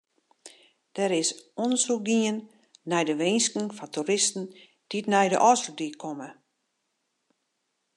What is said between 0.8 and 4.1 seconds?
Der is ûndersyk dien nei de winsken fan